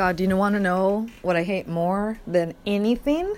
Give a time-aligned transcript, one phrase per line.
[0.00, 3.36] God, do you want to know what I hate more than anything?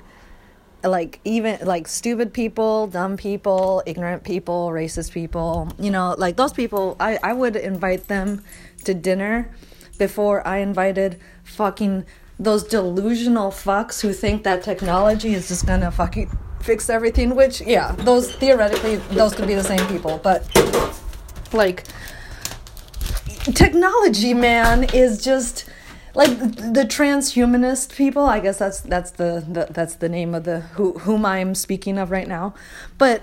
[0.84, 6.52] Like, even like stupid people, dumb people, ignorant people, racist people, you know, like those
[6.52, 8.44] people, I, I would invite them
[8.84, 9.52] to dinner
[9.98, 12.06] before I invited fucking
[12.38, 17.90] those delusional fucks who think that technology is just gonna fucking fix everything, which, yeah,
[17.90, 20.46] those theoretically, those could be the same people, but
[21.52, 21.82] like,
[23.52, 25.68] technology, man, is just
[26.14, 30.60] like the transhumanist people i guess that's that's the, the, that's the name of the
[30.60, 32.54] who, whom i'm speaking of right now.
[32.98, 33.22] But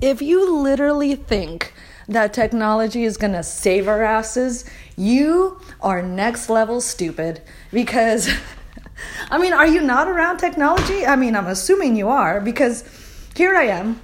[0.00, 1.72] if you literally think
[2.08, 4.64] that technology is going to save our asses
[4.96, 7.40] you are next level stupid.
[7.72, 8.30] Because
[9.30, 11.06] i mean are you not around technology?
[11.06, 12.84] I mean i'm assuming you are because
[13.36, 14.00] here i am.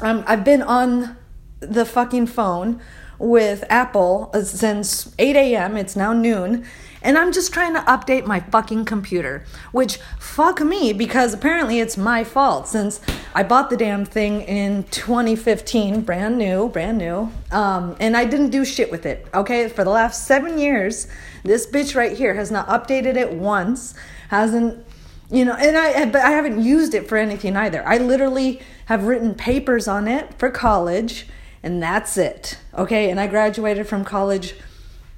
[0.00, 1.16] Um, i've been on
[1.60, 2.80] the fucking phone
[3.18, 6.64] with apple since 8 a.m it's now noon
[7.02, 9.44] and I'm just trying to update my fucking computer.
[9.72, 13.00] Which, fuck me, because apparently it's my fault since
[13.34, 18.50] I bought the damn thing in 2015, brand new, brand new, um, and I didn't
[18.50, 19.26] do shit with it.
[19.34, 21.06] Okay, for the last seven years,
[21.44, 23.94] this bitch right here has not updated it once,
[24.30, 24.84] hasn't,
[25.30, 27.86] you know, and I, but I haven't used it for anything either.
[27.86, 31.26] I literally have written papers on it for college,
[31.62, 32.58] and that's it.
[32.74, 34.54] Okay, and I graduated from college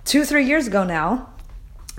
[0.05, 1.30] two, three years ago now.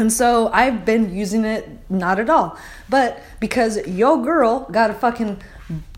[0.02, 2.58] And so I've been using it not at all.
[2.90, 5.42] But because yo girl got a fucking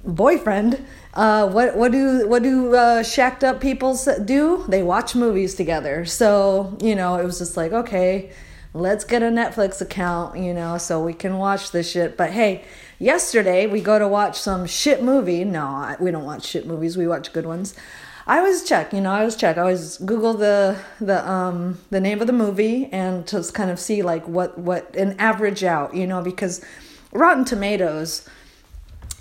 [0.04, 4.66] boyfriend, uh, what what do what do uh, shacked up people do?
[4.68, 6.04] They watch movies together.
[6.04, 8.32] So you know, it was just like okay,
[8.74, 12.18] let's get a Netflix account, you know, so we can watch this shit.
[12.18, 12.66] But hey,
[13.00, 15.46] yesterday we go to watch some shit movie.
[15.46, 16.98] No, we don't watch shit movies.
[16.98, 17.74] We watch good ones.
[18.26, 19.58] I always check, you know, I always check.
[19.58, 23.80] I always Google the the um the name of the movie and just kind of
[23.80, 26.64] see like what what an average out, you know, because
[27.12, 28.28] Rotten Tomatoes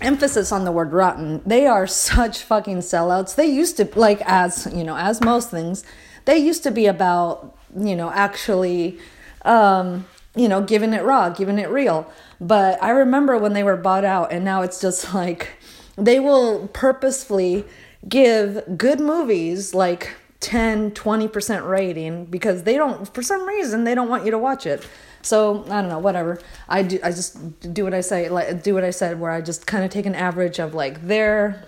[0.01, 4.67] emphasis on the word rotten they are such fucking sellouts they used to like as
[4.73, 5.83] you know as most things
[6.25, 8.99] they used to be about you know actually
[9.45, 10.05] um
[10.35, 12.11] you know giving it raw giving it real
[12.41, 15.51] but i remember when they were bought out and now it's just like
[15.95, 17.63] they will purposefully
[18.07, 24.09] give good movies like 10 20% rating because they don't for some reason they don't
[24.09, 24.85] want you to watch it.
[25.21, 26.39] So i don't know whatever.
[26.67, 29.41] I do i just do what i say like do what i said where i
[29.41, 31.65] just kind of take an average of like their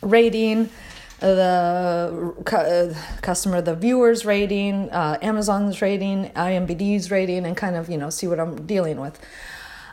[0.00, 0.70] rating
[1.20, 7.98] the uh, customer the viewers rating uh, amazon's rating imbd's rating and kind of you
[7.98, 9.18] know see what i'm dealing with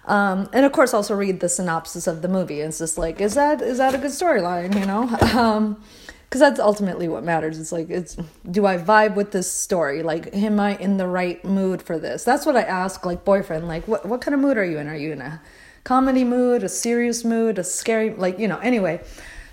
[0.05, 2.61] um, and of course, also read the synopsis of the movie.
[2.61, 4.79] It's just like, is that is that a good storyline?
[4.79, 5.83] You know, because um,
[6.29, 7.59] that's ultimately what matters.
[7.59, 8.16] It's like, it's
[8.49, 10.03] do I vibe with this story?
[10.03, 12.23] Like, am I in the right mood for this?
[12.23, 13.67] That's what I ask, like boyfriend.
[13.67, 14.88] Like, what what kind of mood are you in?
[14.88, 15.41] Are you in a
[15.83, 18.59] comedy mood, a serious mood, a scary, like you know?
[18.59, 19.01] Anyway,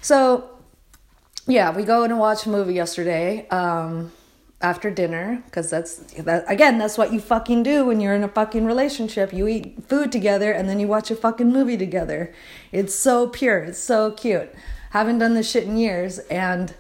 [0.03, 0.51] so
[1.47, 3.49] yeah, we go and watch a movie yesterday.
[3.49, 4.13] Um,
[4.63, 8.29] after dinner because that's that again that's what you fucking do when you're in a
[8.29, 9.33] fucking relationship.
[9.33, 12.33] You eat food together and then you watch a fucking movie together.
[12.71, 13.59] It's so pure.
[13.59, 14.55] It's so cute.
[14.91, 16.21] Haven't done this shit in years.
[16.21, 16.75] And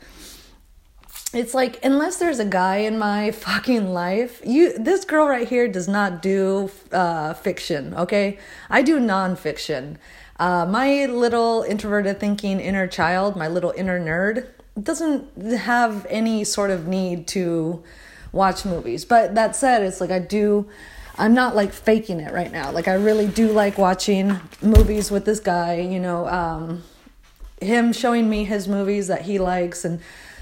[1.35, 5.67] it's like unless there's a guy in my fucking life you this girl right here
[5.67, 8.39] does not do uh, fiction okay?
[8.71, 9.97] I do nonfiction.
[10.39, 14.47] Uh, my little introverted thinking inner child my little inner nerd
[14.81, 17.83] doesn't have any sort of need to
[18.33, 19.05] watch movies.
[19.05, 20.69] But that said, it's like I do
[21.19, 22.71] I'm not like faking it right now.
[22.71, 26.83] Like I really do like watching movies with this guy, you know, um
[27.61, 30.01] him showing me his movies that he likes and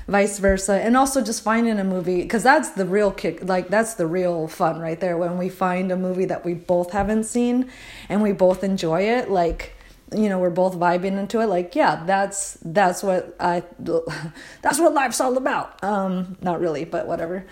[0.09, 3.95] vice versa and also just finding a movie because that's the real kick like that's
[3.95, 7.71] the real fun right there when we find a movie that we both haven't seen
[8.09, 9.77] and we both enjoy it like
[10.15, 13.63] you know we're both vibing into it like yeah that's that's what i
[14.63, 15.83] that's what life's all about.
[15.85, 17.47] Um not really but whatever.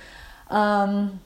[0.50, 1.20] Um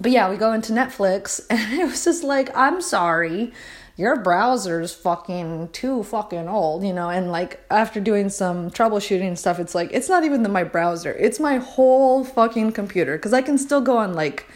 [0.00, 3.52] but yeah we go into netflix and it was just like i'm sorry
[3.96, 9.58] your browser's fucking too fucking old you know and like after doing some troubleshooting stuff
[9.58, 13.40] it's like it's not even the, my browser it's my whole fucking computer because i
[13.40, 14.46] can still go on like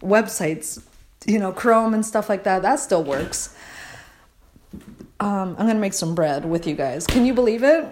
[0.00, 0.82] websites
[1.26, 3.56] you know chrome and stuff like that that still works
[5.24, 7.06] um, I'm gonna make some bread with you guys.
[7.06, 7.86] Can you believe it?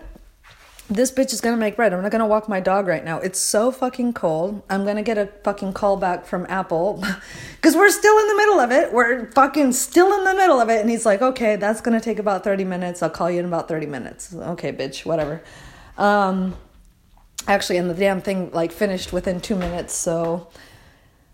[0.91, 1.95] This bitch is gonna make bread.
[1.95, 3.21] I'm not gonna walk my dog right now.
[3.21, 4.63] It's so fucking cold.
[4.69, 7.03] I'm gonna get a fucking call back from Apple
[7.57, 8.93] because we're still in the middle of it.
[8.93, 10.83] We're fucking still in the middle of it.
[10.83, 13.03] And he's like, okay, that's gonna take about 30 minutes.
[13.03, 14.35] I'll call you in about 30 minutes.
[14.35, 15.43] Okay, bitch, whatever.
[15.97, 16.55] Um,
[17.49, 19.95] actually, and the damn thing like finished within two minutes.
[19.95, 20.49] So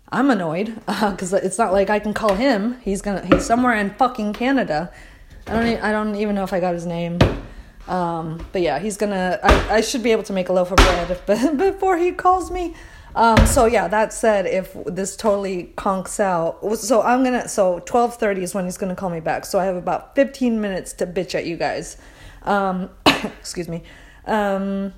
[0.07, 2.79] I'm annoyed because uh, it's not like I can call him.
[2.83, 4.93] He's gonna he's somewhere in fucking Canada.
[5.49, 7.17] I don't even, I don't even know if I got his name.
[7.87, 9.39] Um, but yeah, he's gonna.
[9.41, 10.77] I, I should be able to make a loaf of
[11.25, 12.75] bread before he calls me.
[13.15, 17.47] Um, so yeah, that said, if this totally conks out, so I'm gonna.
[17.47, 19.43] So twelve thirty is when he's gonna call me back.
[19.43, 21.97] So I have about fifteen minutes to bitch at you guys.
[22.43, 23.81] Um, excuse me.
[24.27, 24.93] Um,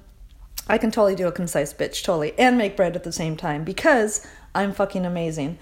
[0.68, 3.64] I can totally do a concise bitch, totally, and make bread at the same time
[3.64, 5.58] because I'm fucking amazing.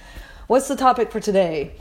[0.49, 1.73] What's the topic for today?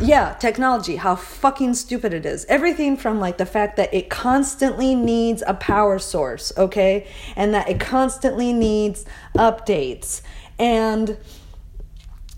[0.00, 2.44] Yeah, technology, how fucking stupid it is.
[2.46, 7.06] Everything from like the fact that it constantly needs a power source, okay?
[7.36, 9.04] And that it constantly needs
[9.36, 10.22] updates.
[10.58, 11.16] And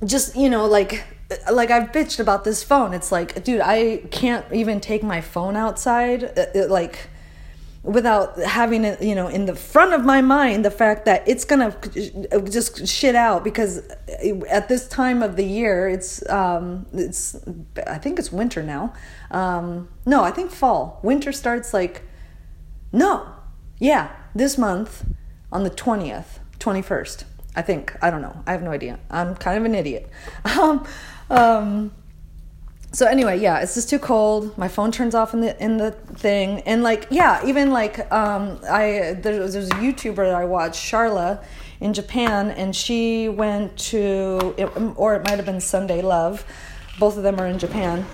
[0.05, 1.05] just, you know, like
[1.51, 2.93] like I've bitched about this phone.
[2.93, 6.23] It's like, dude, I can't even take my phone outside.
[6.23, 7.09] It, it, like
[7.83, 11.45] without having it you know in the front of my mind the fact that it's
[11.45, 11.75] gonna
[12.51, 13.83] just shit out because
[14.49, 17.37] at this time of the year it's um it's
[17.87, 18.93] i think it's winter now.
[19.31, 21.01] Um no i think fall.
[21.03, 22.03] Winter starts like
[22.93, 23.27] no.
[23.79, 25.05] Yeah this month
[25.53, 27.25] on the 20th 21st
[27.55, 27.97] i think.
[28.03, 28.43] I don't know.
[28.47, 28.99] I have no idea.
[29.11, 30.11] I'm kind of an idiot.
[30.59, 30.85] Um
[31.31, 31.93] um
[32.93, 34.57] so anyway, yeah, it's just too cold.
[34.57, 38.59] My phone turns off in the in the thing, and like yeah, even like um,
[38.69, 41.45] I there's, there's a YouTuber that I watch, Sharla,
[41.81, 44.55] in Japan, and she went to
[44.97, 46.45] or it might have been Sunday Love,
[46.99, 48.07] both of them are in Japan,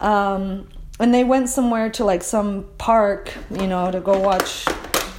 [0.00, 0.66] um,
[0.98, 4.64] and they went somewhere to like some park, you know, to go watch,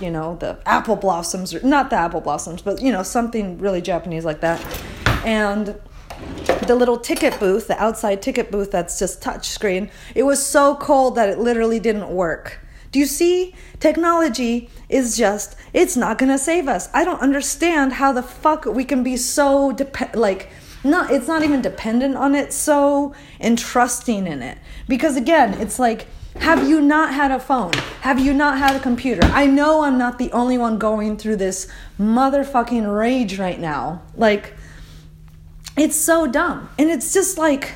[0.02, 3.82] you know, the apple blossoms or not the apple blossoms, but you know something really
[3.82, 4.60] Japanese like that,
[5.24, 5.80] and
[6.68, 10.76] the little ticket booth, the outside ticket booth that's just touch screen, it was so
[10.76, 12.60] cold that it literally didn't work.
[12.92, 13.56] Do you see?
[13.80, 16.90] Technology is just, it's not gonna save us.
[16.94, 20.50] I don't understand how the fuck we can be so dep- like,
[20.84, 24.58] not, it's not even dependent on it, so entrusting in it.
[24.88, 27.74] Because again, it's like, have you not had a phone?
[28.02, 29.24] Have you not had a computer?
[29.34, 31.68] I know I'm not the only one going through this
[32.00, 34.02] motherfucking rage right now.
[34.16, 34.54] Like,
[35.78, 36.70] it's so dumb.
[36.78, 37.74] And it's just like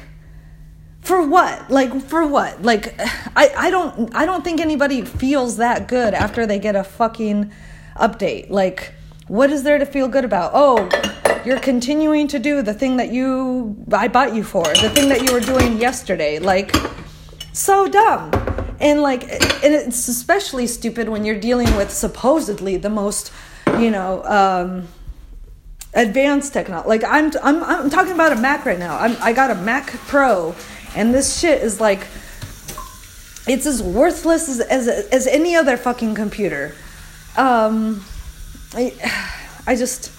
[1.02, 1.70] for what?
[1.72, 2.62] Like for what?
[2.62, 2.94] Like
[3.36, 7.52] I I don't I don't think anybody feels that good after they get a fucking
[7.96, 8.50] update.
[8.50, 8.94] Like
[9.28, 10.52] what is there to feel good about?
[10.54, 10.90] Oh,
[11.46, 15.24] you're continuing to do the thing that you I bought you for, the thing that
[15.24, 16.40] you were doing yesterday.
[16.40, 16.76] Like
[17.54, 18.32] so dumb.
[18.80, 23.32] And like and it's especially stupid when you're dealing with supposedly the most,
[23.80, 24.88] you know, um
[25.94, 26.90] advanced technology.
[26.90, 28.98] Like I'm, I'm, I'm talking about a Mac right now.
[28.98, 30.56] I'm, I got a Mac Pro,
[30.96, 32.08] and this shit is like,
[33.48, 36.76] it's as worthless as as, as any other fucking computer.
[37.38, 38.04] Um,
[38.74, 38.94] I,
[39.66, 40.12] I just.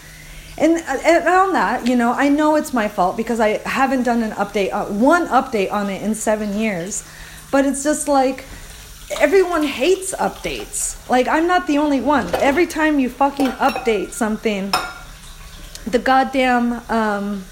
[0.61, 4.25] And, and on that, you know, I know it's my fault because I haven't done
[4.25, 7.09] an update, uh, one update on it in seven years.
[7.53, 8.45] But it's just like,
[9.21, 11.09] everyone hates updates.
[11.09, 12.27] Like, I'm not the only one.
[12.35, 14.73] Every time you fucking update something,
[15.91, 17.45] the goddamn um,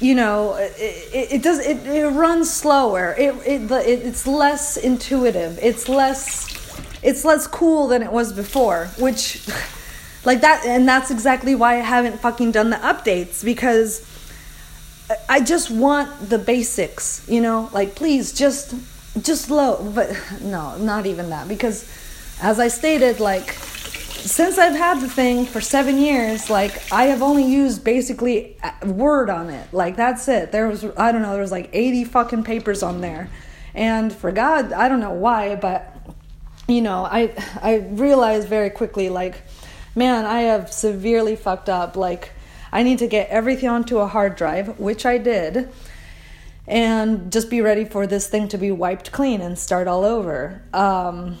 [0.00, 3.14] you know it, it, does it, it runs slower.
[3.18, 5.58] It, it it's less intuitive.
[5.60, 6.58] It's less
[7.02, 9.46] it's less cool than it was before which
[10.24, 14.04] like that and that's exactly why i haven't fucking done the updates because
[15.28, 17.70] i just want the basics you know?
[17.72, 18.74] Like please just
[19.22, 21.88] just low but no not even that because
[22.40, 23.56] as i stated like
[24.18, 28.86] since I've had the thing for seven years, like I have only used basically a
[28.86, 29.72] Word on it.
[29.72, 30.52] Like that's it.
[30.52, 31.32] There was I don't know.
[31.32, 33.30] There was like eighty fucking papers on there,
[33.74, 35.96] and for God, I don't know why, but
[36.66, 39.42] you know, I I realized very quickly like,
[39.94, 41.96] man, I have severely fucked up.
[41.96, 42.32] Like
[42.72, 45.70] I need to get everything onto a hard drive, which I did.
[46.66, 50.62] And just be ready for this thing to be wiped clean and start all over.
[50.74, 51.38] Um,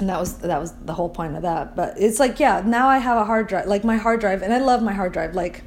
[0.00, 1.76] and that was that was the whole point of that.
[1.76, 4.52] But it's like yeah now i have a hard drive like my hard drive and
[4.52, 5.34] i love my hard drive.
[5.34, 5.62] Like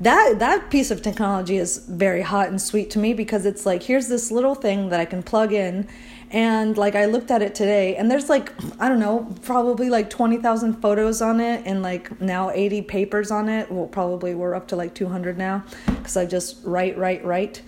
[0.00, 3.82] that that piece of technology is very hot and sweet to me because it's like
[3.82, 5.88] here's this little thing that i can plug in.
[6.30, 10.08] And like i looked at it today and there's like i don't know probably like
[10.10, 13.70] 20000 photos on it and like now 80 papers on it.
[13.70, 17.62] Well probably we're up to like 200 now because i just write write write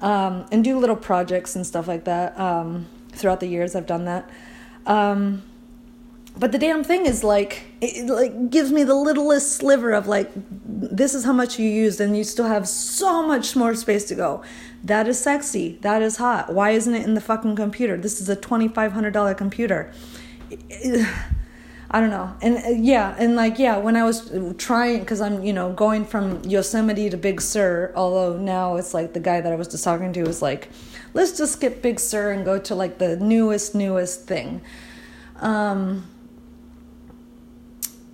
[0.00, 4.04] um, and do little projects and stuff like that um, throughout the years i've done
[4.06, 4.28] that
[4.86, 5.42] um,
[6.38, 10.30] but the damn thing is like it, like gives me the littlest sliver of like
[10.34, 14.14] this is how much you used and you still have so much more space to
[14.14, 14.42] go.
[14.84, 15.78] That is sexy.
[15.80, 16.52] That is hot.
[16.52, 17.96] Why isn't it in the fucking computer?
[17.96, 19.92] This is a $2500 computer.
[21.88, 22.36] I don't know.
[22.42, 26.04] And uh, yeah, and like yeah, when I was trying cuz I'm, you know, going
[26.04, 29.84] from Yosemite to Big Sur, although now it's like the guy that I was just
[29.84, 30.68] talking to was like,
[31.16, 34.60] "Let's just skip Big Sur and go to like the newest newest thing."
[35.40, 36.06] Um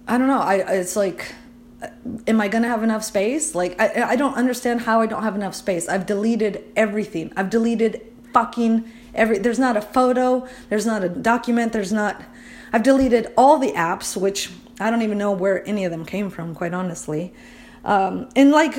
[0.08, 0.40] I don't know.
[0.40, 1.34] I it's like
[2.26, 3.54] am I to have enough space?
[3.54, 5.88] Like I I don't understand how I don't have enough space.
[5.88, 7.32] I've deleted everything.
[7.36, 8.00] I've deleted
[8.32, 12.22] fucking every there's not a photo, there's not a document, there's not
[12.72, 16.30] I've deleted all the apps, which I don't even know where any of them came
[16.30, 17.34] from, quite honestly.
[17.84, 18.74] Um, and like,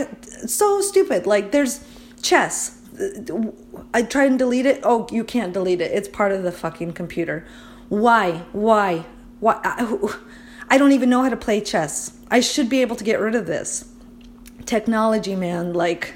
[0.47, 1.27] so stupid.
[1.27, 1.85] Like, there's
[2.21, 2.79] chess.
[3.93, 4.81] I try and delete it.
[4.83, 5.91] Oh, you can't delete it.
[5.91, 7.45] It's part of the fucking computer.
[7.89, 8.43] Why?
[8.51, 9.05] Why?
[9.39, 9.59] Why?
[10.69, 12.17] I, don't even know how to play chess.
[12.31, 13.91] I should be able to get rid of this.
[14.65, 15.73] Technology, man.
[15.73, 16.13] Like,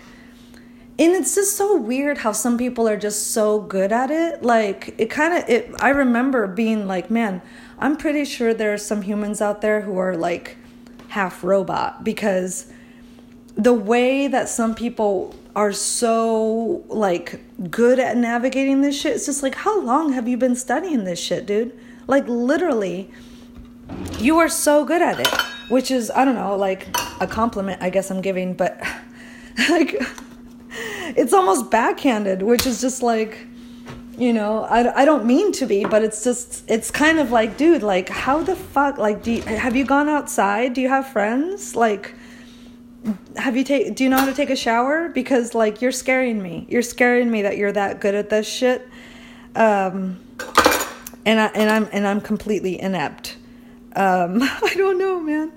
[0.99, 4.43] and it's just so weird how some people are just so good at it.
[4.43, 7.41] Like, it kind of, it, I remember being like, man,
[7.79, 10.57] I'm pretty sure there are some humans out there who are like
[11.09, 12.71] half robot because
[13.57, 19.41] the way that some people are so like good at navigating this shit it's just
[19.41, 21.77] like how long have you been studying this shit dude?
[22.05, 23.11] Like literally
[24.19, 25.27] you are so good at it
[25.69, 26.87] which is i don't know like
[27.21, 28.79] a compliment i guess i'm giving but
[29.69, 29.95] like
[31.15, 33.47] it's almost backhanded which is just like
[34.17, 37.57] you know I, I don't mean to be but it's just it's kind of like
[37.57, 40.73] dude like how the fuck like do you, have you gone outside?
[40.73, 41.75] Do you have friends?
[41.75, 42.15] Like
[43.35, 46.41] have you take do you know how to take a shower because like you're scaring
[46.41, 48.87] me you're scaring me that you're that good at this shit
[49.55, 50.19] um
[51.25, 53.37] and i and i'm and i'm completely inept
[53.95, 55.51] um i don't know man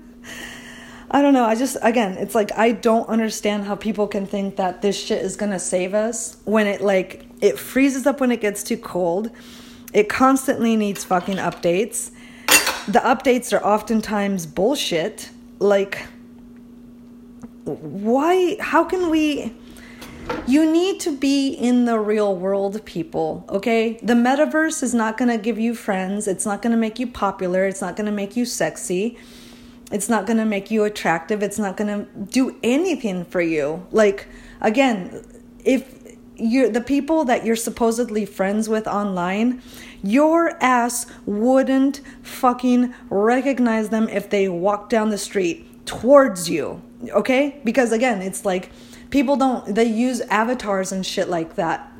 [1.13, 1.43] I don't know.
[1.43, 5.21] I just again, it's like I don't understand how people can think that this shit
[5.21, 9.29] is to save us when it like it freezes up when it gets too cold.
[9.93, 12.11] It constantly needs fucking updates.
[12.87, 15.29] The updates are oftentimes bullshit.
[15.59, 16.07] Like
[17.65, 19.53] why how can we
[20.47, 23.99] you need to be in the real world, people, okay?
[24.03, 26.27] The metaverse is not gonna give you friends.
[26.27, 27.65] It's not gonna make you popular.
[27.65, 29.17] It's not gonna make you sexy
[29.91, 31.43] it's not to make you attractive.
[31.43, 33.85] It's not to do anything for you.
[33.91, 34.27] Like
[34.61, 35.23] again,
[35.63, 39.61] if you're the people that you're supposedly friends with online,
[40.01, 46.81] your ass wouldn't fucking recognize them if they walked down the street towards you.
[47.09, 47.59] Okay?
[47.63, 48.71] Because again, it's like
[49.09, 51.91] people don't they use avatars and shit like that.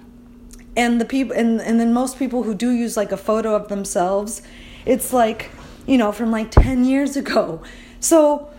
[0.75, 3.67] And the people and and then most people who do use like a photo of
[3.67, 4.41] themselves,
[4.85, 5.51] it's like
[5.85, 7.61] you know, from like 10 years ago.
[7.99, 8.49] So,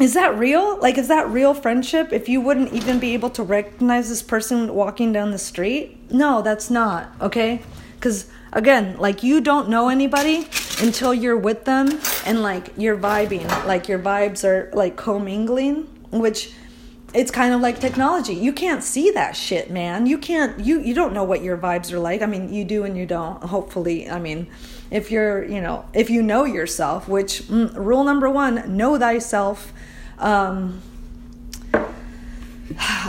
[0.00, 0.78] is that real?
[0.80, 4.74] Like, is that real friendship if you wouldn't even be able to recognize this person
[4.74, 6.10] walking down the street?
[6.10, 7.62] No, that's not, okay?
[7.94, 10.48] Because, again, like, you don't know anybody
[10.80, 13.48] until you're with them and, like, you're vibing.
[13.66, 16.52] Like, your vibes are, like, commingling, which
[17.14, 18.34] it's kind of like technology.
[18.34, 20.06] You can't see that shit, man.
[20.06, 22.22] You can't, you, you don't know what your vibes are like.
[22.22, 24.08] I mean, you do and you don't, hopefully.
[24.08, 24.46] I mean,
[24.90, 29.72] if you're, you know, if you know yourself, which mm, rule number one, know thyself.
[30.18, 30.80] Um,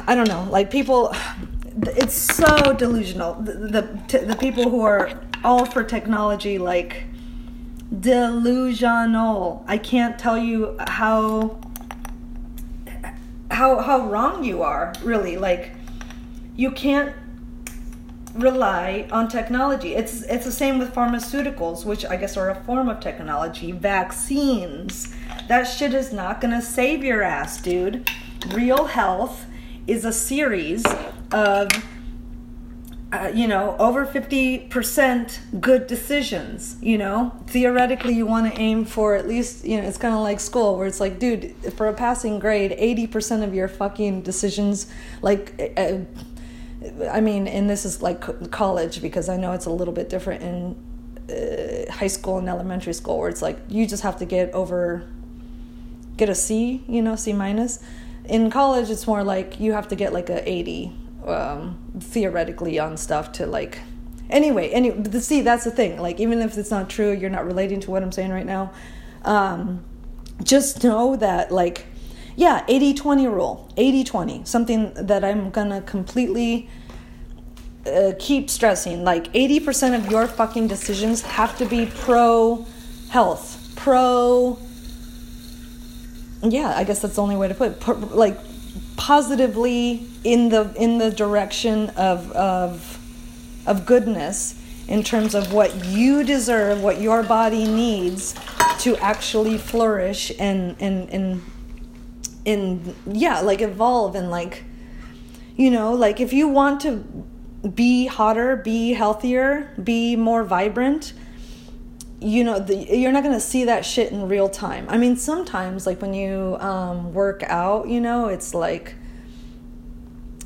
[0.05, 1.15] I don't know, like people,
[1.83, 3.35] it's so delusional.
[3.35, 3.53] The,
[4.09, 5.12] the, the people who are
[5.43, 7.05] all for technology, like
[8.00, 9.63] delusional.
[9.67, 11.59] I can't tell you how
[13.51, 15.73] how how wrong you are really like
[16.55, 17.15] you can't
[18.35, 19.95] rely on technology.
[19.95, 23.71] It's it's the same with pharmaceuticals, which I guess are a form of technology.
[23.71, 25.13] Vaccines.
[25.47, 28.09] That shit is not gonna save your ass, dude.
[28.51, 29.45] Real health
[29.88, 30.83] is a series
[31.31, 31.69] of
[33.13, 37.32] uh, you know, over 50% good decisions, you know?
[37.46, 40.79] Theoretically, you want to aim for at least, you know, it's kind of like school
[40.79, 44.88] where it's like, dude, for a passing grade, 80% of your fucking decisions,
[45.22, 46.00] like, uh,
[47.12, 50.41] I mean, and this is like college because I know it's a little bit different
[50.41, 50.75] in
[51.29, 55.08] uh, high school and elementary school where it's like you just have to get over,
[56.17, 57.79] get a C, you know, C minus.
[58.25, 62.98] In college, it's more like you have to get like a 80 um, theoretically on
[62.98, 63.80] stuff to like.
[64.30, 66.01] Anyway, anyway, see, that's the thing.
[66.01, 68.72] Like, even if it's not true, you're not relating to what I'm saying right now.
[69.24, 69.84] Um,
[70.44, 71.86] just know that, like,
[72.36, 76.70] yeah 80 20 rule 80 20 something that i'm gonna completely
[77.86, 82.65] uh, keep stressing like 80% of your fucking decisions have to be pro
[83.10, 84.58] health pro
[86.42, 88.39] yeah i guess that's the only way to put it pro, like
[88.95, 93.00] positively in the in the direction of of
[93.65, 98.35] of goodness in terms of what you deserve, what your body needs
[98.79, 101.41] to actually flourish and and and
[102.45, 104.63] and yeah, like evolve and like
[105.55, 106.97] you know, like if you want to
[107.69, 111.13] be hotter, be healthier, be more vibrant,
[112.24, 114.86] you know, the, you're not going to see that shit in real time.
[114.89, 118.96] I mean, sometimes like when you um, work out, you know, it's like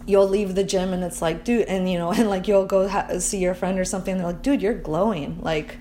[0.07, 2.87] you'll leave the gym and it's like, dude, and you know, and like you'll go
[2.87, 4.17] ha- see your friend or something.
[4.17, 5.39] they're like, dude, you're glowing.
[5.41, 5.77] Like,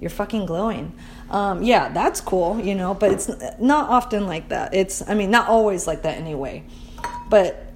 [0.00, 0.92] you're fucking glowing.
[1.30, 4.74] Um, yeah, that's cool, you know, but it's not often like that.
[4.74, 6.64] It's, I mean, not always like that anyway.
[7.28, 7.69] But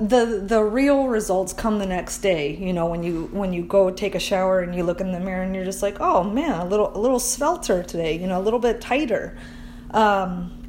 [0.00, 3.90] the the real results come the next day you know when you when you go
[3.90, 6.60] take a shower and you look in the mirror and you're just like oh man
[6.60, 9.36] a little a little svelter today you know a little bit tighter.
[9.92, 10.59] Um,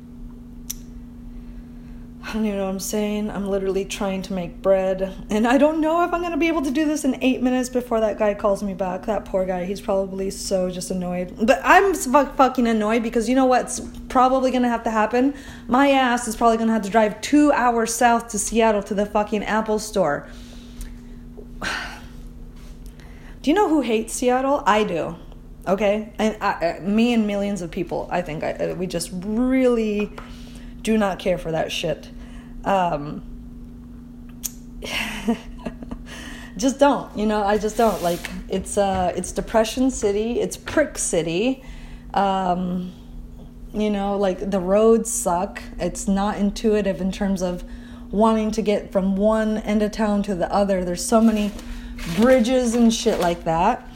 [2.24, 3.32] I don't even know what I'm saying.
[3.32, 5.14] I'm literally trying to make bread.
[5.32, 7.42] And I don't know if I'm going to be able to do this in eight
[7.42, 9.08] minutes before that guy calls me back.
[9.08, 9.66] That poor guy.
[9.66, 11.34] He's probably so just annoyed.
[11.42, 15.34] But I'm fucking annoyed because you know what's probably going to have to happen?
[15.68, 18.94] My ass is probably going to have to drive two hours south to Seattle to
[18.94, 20.28] the fucking Apple store.
[23.42, 24.62] Do you know who hates Seattle?
[24.68, 25.16] I do.
[25.68, 26.14] Okay?
[26.20, 28.44] And I, me and millions of people, I think.
[28.44, 30.12] I, uh, we just really
[30.82, 32.10] do not care for that shit.
[32.64, 33.24] Um,
[36.58, 37.44] just don't, you know.
[37.44, 38.20] I just don't like.
[38.50, 40.40] It's uh, it's depression city.
[40.40, 41.64] It's prick city.
[42.14, 42.94] Um,
[43.74, 45.62] you know, like the roads suck.
[45.80, 47.64] It's not intuitive in terms of
[48.12, 50.84] wanting to get from one end of town to the other.
[50.84, 51.52] There's so many
[52.18, 53.88] bridges and shit like that.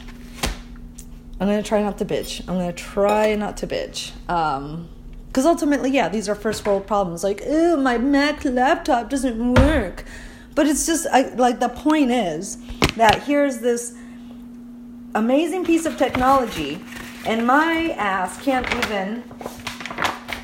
[1.38, 2.40] I'm gonna try not to bitch.
[2.48, 4.12] I'm gonna try not to bitch.
[4.30, 4.88] Um,
[5.36, 7.22] because ultimately, yeah, these are first world problems.
[7.22, 10.06] Like, oh, my Mac laptop doesn't work.
[10.54, 12.56] But it's just, I, like, the point is
[12.96, 13.94] that here's this
[15.14, 16.82] amazing piece of technology,
[17.26, 19.24] and my ass can't even.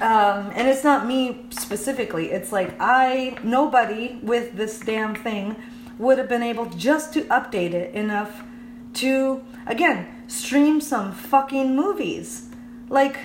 [0.02, 2.30] Um, and it's not me specifically.
[2.30, 5.56] It's like I, nobody with this damn thing
[5.96, 8.42] would have been able just to update it enough
[9.00, 12.50] to, again, stream some fucking movies.
[12.90, 13.18] Like!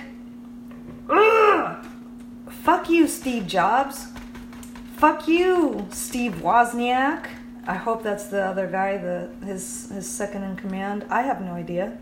[2.68, 4.08] Fuck you, Steve Jobs.
[4.98, 7.24] Fuck you, Steve Wozniak.
[7.66, 11.06] I hope that's the other guy, the his his second in command.
[11.08, 11.96] I have no idea.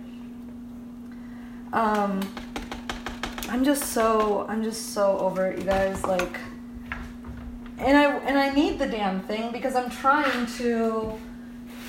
[1.73, 2.21] Um,
[3.49, 6.03] I'm just so I'm just so over it, you guys.
[6.03, 6.37] Like,
[7.79, 11.13] and I and I need the damn thing because I'm trying to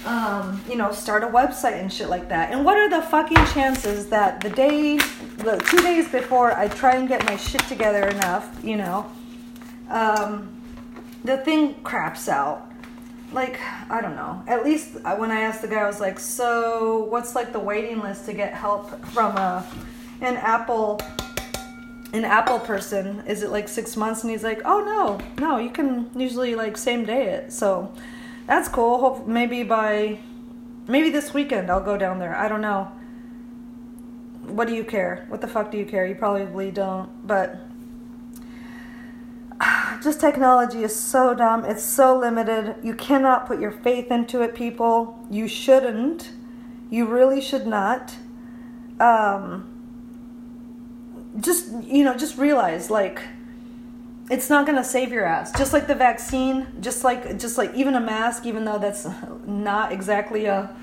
[0.06, 2.52] um, you know, start a website and shit like that.
[2.52, 5.00] And what are the fucking chances that the day,
[5.38, 9.10] the two days before I try and get my shit together enough, you know,
[9.90, 10.50] um,
[11.24, 12.72] the thing craps out?
[13.32, 14.42] Like, I don't know.
[14.48, 18.00] At least when I asked the guy, I was like, so what's like the waiting
[18.00, 19.66] list to get help from a,
[20.22, 21.02] an Apple
[22.14, 24.24] an Apple person, is it like six months?
[24.24, 27.52] And he's like, oh no, no, you can usually like same day it.
[27.52, 27.94] So
[28.46, 28.98] that's cool.
[29.00, 30.20] Hope maybe by
[30.88, 32.36] maybe this weekend I'll go down there.
[32.36, 32.92] I don't know.
[34.48, 35.26] What do you care?
[35.30, 36.06] What the fuck do you care?
[36.06, 37.28] You probably don't.
[37.28, 37.58] But
[40.04, 41.66] just technology is so dumb.
[41.66, 42.76] It's so limited.
[42.84, 45.24] You cannot put your faith into it, people.
[45.30, 46.32] You shouldn't.
[46.90, 48.16] You really should not.
[49.00, 49.74] Um,
[51.40, 53.22] just you know, just realize like
[54.30, 57.74] it's not going to save your ass just like the vaccine just like just like
[57.74, 59.08] even a mask even though that's
[59.46, 60.76] not exactly a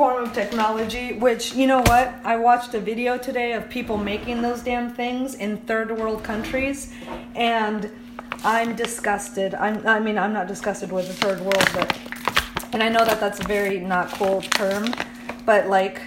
[0.00, 4.40] form of technology which you know what i watched a video today of people making
[4.40, 6.90] those damn things in third world countries
[7.34, 7.90] and
[8.42, 11.98] i'm disgusted i'm i mean i'm not disgusted with the third world but
[12.72, 14.86] and i know that that's a very not cool term
[15.44, 16.00] but like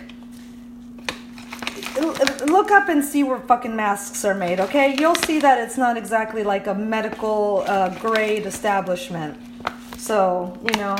[2.47, 4.95] look up and see where fucking masks are made, okay?
[4.99, 9.37] You'll see that it's not exactly like a medical uh, grade establishment.
[9.97, 10.95] So, you know,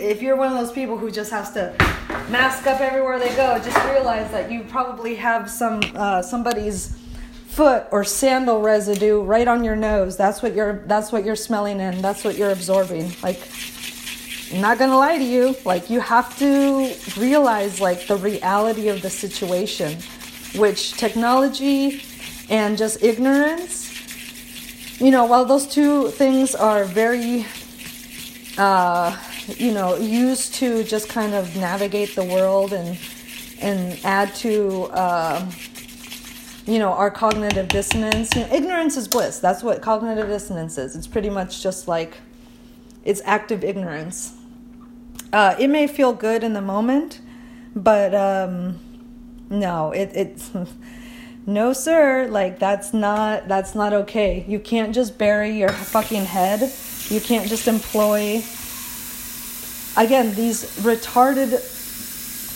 [0.00, 1.74] if you're one of those people who just has to
[2.30, 6.96] mask up everywhere they go, just realize that you probably have some uh, somebody's
[7.46, 10.16] foot or sandal residue right on your nose.
[10.16, 12.00] That's what you're that's what you're smelling in.
[12.00, 13.12] That's what you're absorbing.
[13.22, 13.40] Like
[14.52, 19.02] I'm not gonna lie to you, like you have to realize like the reality of
[19.02, 19.98] the situation,
[20.56, 22.02] which technology
[22.48, 27.46] and just ignorance, you know, while those two things are very
[28.58, 29.16] uh,
[29.58, 32.98] you know, used to just kind of navigate the world and
[33.60, 35.50] and add to uh,
[36.66, 38.34] you know our cognitive dissonance.
[38.36, 39.38] You know, ignorance is bliss.
[39.40, 40.96] That's what cognitive dissonance is.
[40.96, 42.18] It's pretty much just like
[43.04, 44.34] it's active ignorance
[45.32, 47.20] Uh, it may feel good in the moment,
[47.76, 48.80] but um,
[49.50, 50.50] no, it, it's
[51.46, 52.28] no, sir.
[52.30, 54.44] Like that's not that's not okay.
[54.48, 56.72] You can't just bury your fucking head.
[57.10, 58.42] You can't just employ
[59.96, 61.60] again these retarded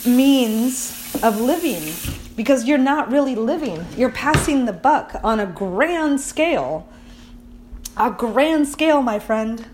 [0.05, 0.91] means
[1.23, 1.93] of living
[2.35, 3.85] because you're not really living.
[3.95, 6.87] You're passing the buck on a grand scale.
[7.97, 9.65] A grand scale, my friend.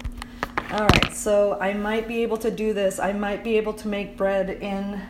[0.71, 2.99] All right, so I might be able to do this.
[2.99, 5.01] I might be able to make bread in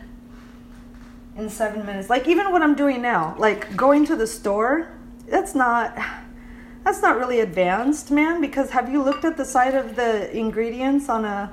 [1.36, 2.10] in 7 minutes.
[2.10, 4.88] Like even what I'm doing now, like going to the store,
[5.28, 5.96] that's not
[6.84, 11.08] that's not really advanced, man, because have you looked at the side of the ingredients
[11.08, 11.52] on a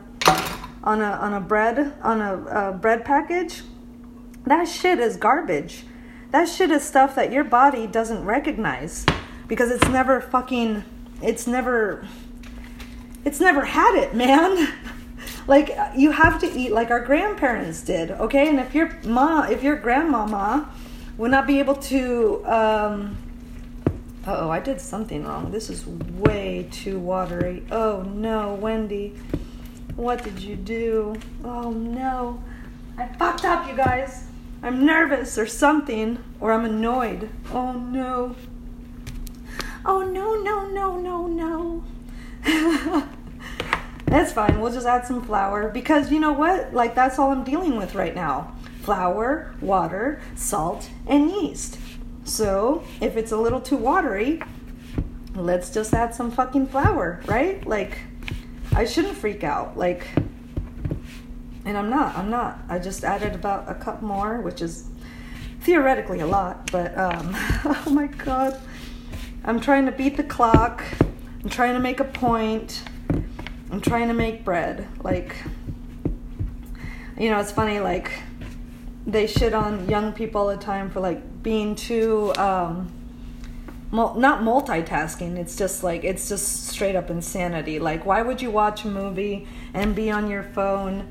[0.83, 3.61] on a on a bread on a, a bread package?
[4.45, 5.83] That shit is garbage.
[6.31, 9.05] That shit is stuff that your body doesn't recognize
[9.47, 10.83] because it's never fucking
[11.21, 12.07] it's never
[13.25, 14.73] it's never had it, man.
[15.47, 18.47] like you have to eat like our grandparents did, okay?
[18.47, 20.71] And if your ma, if your grandmama
[21.17, 23.17] would not be able to um
[24.27, 25.51] oh, I did something wrong.
[25.51, 27.63] This is way too watery.
[27.71, 29.15] Oh no, Wendy.
[29.99, 31.17] What did you do?
[31.43, 32.41] Oh no.
[32.97, 34.27] I fucked up, you guys.
[34.63, 37.29] I'm nervous or something, or I'm annoyed.
[37.51, 38.33] Oh no.
[39.85, 41.83] Oh no, no, no, no, no.
[44.05, 44.61] that's fine.
[44.61, 46.73] We'll just add some flour because you know what?
[46.73, 51.77] Like, that's all I'm dealing with right now flour, water, salt, and yeast.
[52.23, 54.41] So, if it's a little too watery,
[55.35, 57.67] let's just add some fucking flour, right?
[57.67, 57.97] Like,
[58.73, 59.77] I shouldn't freak out.
[59.77, 60.07] Like,
[61.65, 62.59] and I'm not, I'm not.
[62.69, 64.89] I just added about a cup more, which is
[65.61, 67.31] theoretically a lot, but um,
[67.65, 68.59] oh my god.
[69.43, 70.83] I'm trying to beat the clock.
[71.43, 72.83] I'm trying to make a point.
[73.71, 74.87] I'm trying to make bread.
[75.03, 75.35] Like,
[77.17, 78.11] you know, it's funny, like,
[79.05, 82.91] they shit on young people all the time for, like, being too, um,
[83.91, 85.37] not multitasking.
[85.37, 87.79] It's just like, it's just straight up insanity.
[87.79, 91.07] Like, why would you watch a movie and be on your phone?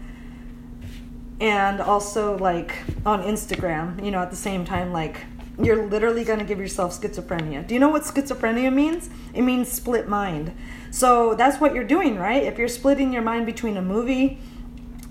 [1.40, 2.74] and also like
[3.06, 5.24] on Instagram, you know, at the same time, like
[5.60, 7.66] you're literally going to give yourself schizophrenia.
[7.66, 9.10] Do you know what schizophrenia means?
[9.34, 10.52] It means split mind.
[10.90, 12.42] So that's what you're doing, right?
[12.42, 14.40] If you're splitting your mind between a movie,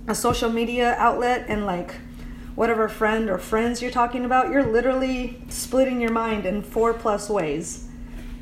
[0.08, 1.96] a social media outlet, and like
[2.58, 7.30] whatever friend or friends you're talking about, you're literally splitting your mind in four plus
[7.30, 7.88] ways.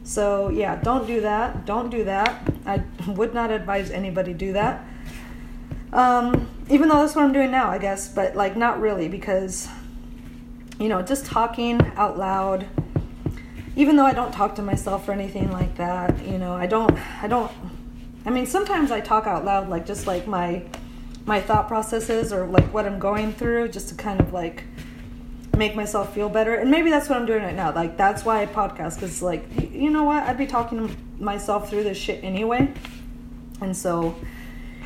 [0.06, 1.66] So yeah, don't do that.
[1.66, 2.50] Don't do that.
[2.66, 4.86] I would not advise anybody do that.
[5.92, 9.68] Um, even though that's what I'm doing now, I guess, but like not really because,
[10.80, 12.68] you know, just talking out loud.
[13.76, 16.98] Even though I don't talk to myself or anything like that, you know, I don't,
[17.22, 17.52] I don't.
[18.26, 20.64] I mean, sometimes I talk out loud, like just like my,
[21.26, 24.64] my thought processes or like what I'm going through, just to kind of like
[25.56, 26.56] make myself feel better.
[26.56, 27.74] And maybe that's what I'm doing right now.
[27.74, 31.70] Like that's why I podcast because like you know what, I'd be talking to myself
[31.70, 32.72] through this shit anyway,
[33.62, 34.16] and so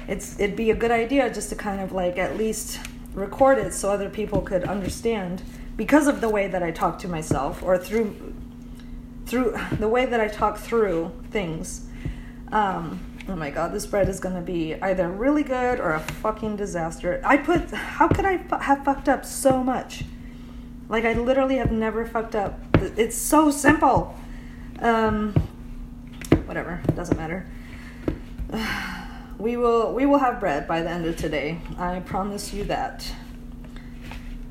[0.07, 2.79] it's it'd be a good idea just to kind of like at least
[3.13, 5.41] record it so other people could understand
[5.75, 8.33] because of the way that I talk to myself or through
[9.25, 11.85] through the way that I talk through things.
[12.51, 16.55] Um, oh my god, this bread is gonna be either really good or a fucking
[16.55, 17.21] disaster.
[17.23, 20.03] I put how could I fu- have fucked up so much?
[20.87, 22.59] Like I literally have never fucked up.
[22.73, 24.15] It's so simple.
[24.79, 25.33] Um,
[26.45, 27.45] whatever, doesn't matter.
[29.37, 31.61] we will we will have bread by the end of today.
[31.77, 33.05] I promise you that.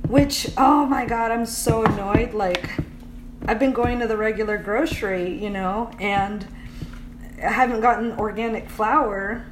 [0.07, 2.71] Which oh my god, I'm so annoyed like
[3.47, 6.47] I've been going to the regular grocery, you know, and
[7.43, 9.45] I haven't gotten organic flour.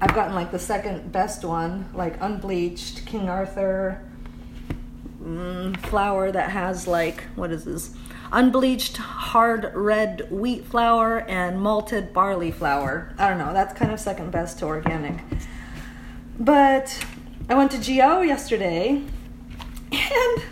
[0.00, 4.02] I've gotten like the second best one, like unbleached King Arthur
[5.22, 7.94] mm, flour that has like what is this?
[8.32, 13.12] unbleached hard red wheat flour and malted barley flour.
[13.18, 15.18] I don't know, that's kind of second best to organic.
[16.38, 17.04] But
[17.48, 19.02] I went to GO yesterday
[19.92, 20.42] and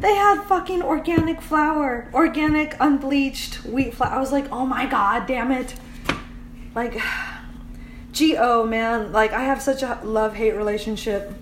[0.00, 4.10] they had fucking organic flour, organic unbleached wheat flour.
[4.10, 5.74] I was like, oh my god, damn it.
[6.74, 7.00] Like,
[8.18, 11.32] GO, man, like I have such a love hate relationship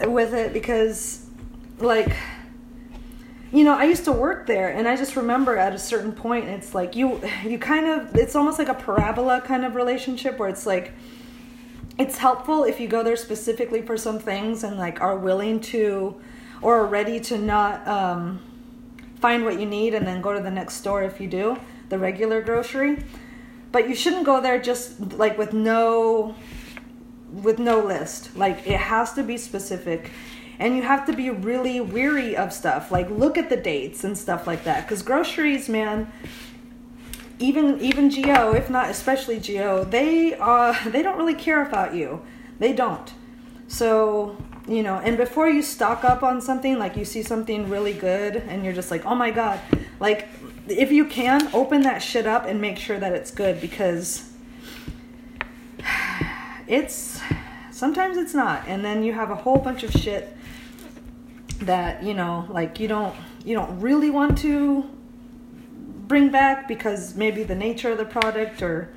[0.00, 1.26] with it because,
[1.78, 2.16] like,
[3.52, 6.48] you know, I used to work there and I just remember at a certain point
[6.48, 10.48] it's like you you kind of it's almost like a parabola kind of relationship where
[10.48, 10.92] it's like
[11.98, 16.18] it's helpful if you go there specifically for some things and like are willing to
[16.62, 18.40] or are ready to not um,
[19.20, 21.98] find what you need and then go to the next store if you do the
[21.98, 23.04] regular grocery
[23.72, 26.34] but you shouldn't go there just like with no
[27.32, 28.36] with no list.
[28.36, 30.10] Like it has to be specific.
[30.58, 32.92] And you have to be really weary of stuff.
[32.92, 34.84] Like look at the dates and stuff like that.
[34.84, 36.12] Because groceries, man,
[37.38, 42.22] even even Geo, if not especially Geo, they uh they don't really care about you.
[42.58, 43.12] They don't.
[43.66, 47.92] So you know, and before you stock up on something, like you see something really
[47.92, 49.60] good and you're just like, oh my god,
[49.98, 50.28] like
[50.68, 54.30] if you can, open that shit up and make sure that it's good because
[56.68, 57.20] it's
[57.70, 58.66] sometimes it's not.
[58.68, 60.36] And then you have a whole bunch of shit
[61.60, 64.88] that, you know, like you don't you don't really want to
[66.06, 68.94] bring back because maybe the nature of the product or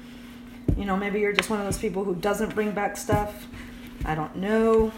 [0.78, 3.47] you know, maybe you're just one of those people who doesn't bring back stuff.
[4.04, 4.91] I don't know.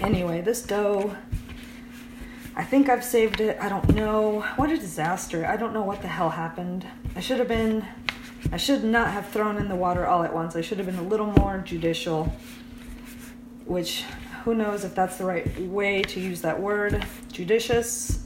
[0.00, 1.16] Anyway, this dough,
[2.54, 3.58] I think I've saved it.
[3.60, 4.42] I don't know.
[4.56, 5.44] What a disaster.
[5.44, 6.86] I don't know what the hell happened.
[7.16, 7.84] I should have been,
[8.52, 10.54] I should not have thrown in the water all at once.
[10.54, 12.32] I should have been a little more judicial,
[13.64, 14.04] which
[14.44, 17.04] who knows if that's the right way to use that word.
[17.32, 18.24] Judicious.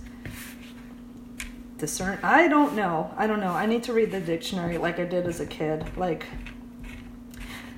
[1.78, 2.18] Discern.
[2.22, 3.12] I don't know.
[3.16, 3.50] I don't know.
[3.50, 5.84] I need to read the dictionary like I did as a kid.
[5.96, 6.26] Like,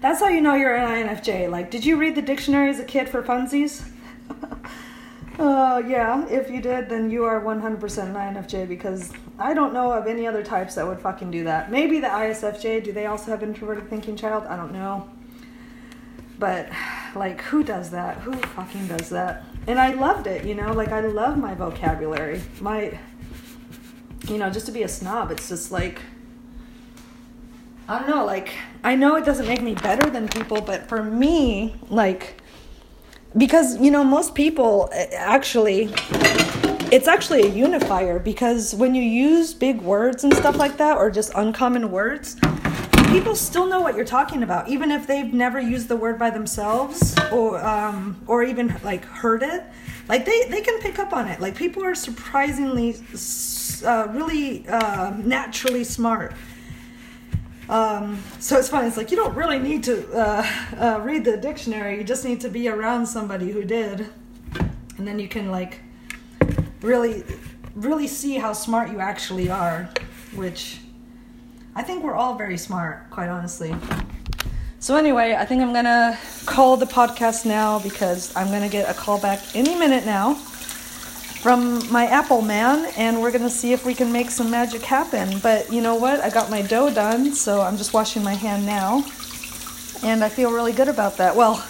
[0.05, 1.51] that's how you know you're an INFJ.
[1.51, 3.89] Like, did you read the dictionary as a kid for funsies?
[5.39, 9.93] uh, yeah, if you did, then you are 100% an INFJ because I don't know
[9.93, 11.71] of any other types that would fucking do that.
[11.71, 14.45] Maybe the ISFJ, do they also have introverted thinking child?
[14.45, 15.09] I don't know.
[16.39, 16.69] But,
[17.17, 18.19] like, who does that?
[18.19, 19.43] Who fucking does that?
[19.67, 20.75] And I loved it, you know?
[20.75, 22.43] Like, I love my vocabulary.
[22.61, 22.99] My,
[24.29, 26.03] you know, just to be a snob, it's just like,
[27.87, 28.51] I don't know, like,
[28.83, 32.41] I know it doesn't make me better than people, but for me, like,
[33.37, 35.91] because, you know, most people eh, actually,
[36.91, 41.11] it's actually a unifier because when you use big words and stuff like that, or
[41.11, 42.37] just uncommon words,
[43.09, 46.31] people still know what you're talking about, even if they've never used the word by
[46.31, 49.63] themselves or, um, or even like heard it.
[50.09, 51.39] Like, they, they can pick up on it.
[51.39, 52.97] Like, people are surprisingly,
[53.85, 56.33] uh, really uh, naturally smart
[57.69, 58.89] um, so it's funny.
[58.89, 60.47] It's like you don't really need to uh,
[60.79, 61.99] uh, read the dictionary.
[61.99, 64.07] You just need to be around somebody who did,
[64.99, 65.81] and then you can like
[66.83, 67.25] really,
[67.75, 69.89] really see how smart you actually are.
[70.35, 70.81] Which
[71.75, 73.75] I think we're all very smart, quite honestly.
[74.79, 78.95] So anyway, I think I'm gonna call the podcast now because I'm gonna get a
[78.95, 80.39] call back any minute now
[81.45, 85.39] from my Apple man, and we're gonna see if we can make some magic happen.
[85.41, 86.21] But you know what?
[86.21, 89.05] I got my dough done, so I'm just washing my hand now,
[90.03, 91.37] and I feel really good about that.
[91.37, 91.63] Well,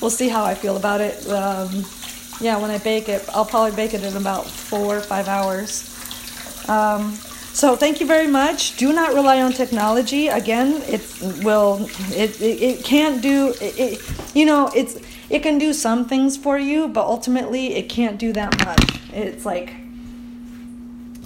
[0.00, 1.26] we'll see how I feel about it.
[1.28, 1.84] Um,
[2.40, 5.90] yeah, when I bake it, I'll probably bake it in about four or five hours.
[6.68, 7.18] Um,
[7.56, 8.76] so thank you very much.
[8.76, 10.28] Do not rely on technology.
[10.28, 11.00] Again, it
[11.42, 14.98] will it it, it can't do it, it, You know, it's
[15.30, 19.00] it can do some things for you, but ultimately it can't do that much.
[19.10, 19.72] It's like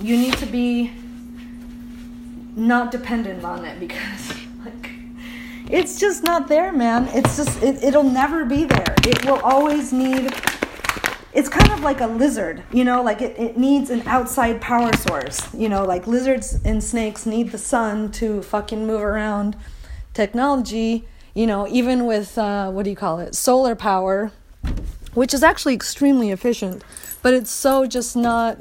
[0.00, 0.92] you need to be
[2.54, 4.32] not dependent on it because
[4.64, 4.90] like
[5.68, 7.08] it's just not there, man.
[7.12, 8.94] It's just it, it'll never be there.
[8.98, 10.32] It will always need
[11.32, 14.92] it's kind of like a lizard, you know, like it, it needs an outside power
[14.96, 15.52] source.
[15.54, 19.56] You know, like lizards and snakes need the sun to fucking move around.
[20.12, 23.34] Technology, you know, even with uh, what do you call it?
[23.34, 24.32] Solar power,
[25.14, 26.82] which is actually extremely efficient
[27.22, 28.58] but it's so just not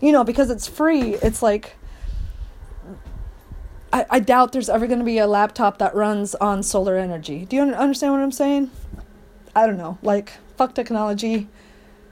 [0.00, 1.76] you know because it's free it's like
[3.92, 7.44] I, I doubt there's ever going to be a laptop that runs on solar energy
[7.44, 8.70] do you understand what i'm saying
[9.54, 11.48] i don't know like fuck technology.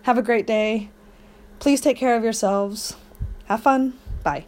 [0.04, 0.88] Have a great day.
[1.58, 2.96] Please take care of yourselves.
[3.44, 3.92] Have fun.
[4.24, 4.46] Bye